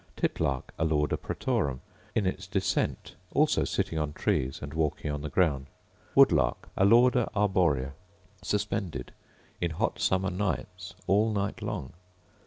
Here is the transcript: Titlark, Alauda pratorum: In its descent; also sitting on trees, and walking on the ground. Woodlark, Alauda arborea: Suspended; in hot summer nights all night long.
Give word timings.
Titlark, 0.17 0.73
Alauda 0.79 1.15
pratorum: 1.15 1.81
In 2.15 2.25
its 2.25 2.47
descent; 2.47 3.13
also 3.35 3.63
sitting 3.63 3.99
on 3.99 4.13
trees, 4.13 4.59
and 4.59 4.73
walking 4.73 5.11
on 5.11 5.21
the 5.21 5.29
ground. 5.29 5.67
Woodlark, 6.15 6.71
Alauda 6.75 7.29
arborea: 7.35 7.91
Suspended; 8.41 9.11
in 9.61 9.69
hot 9.69 9.99
summer 9.99 10.31
nights 10.31 10.95
all 11.05 11.31
night 11.31 11.61
long. 11.61 11.93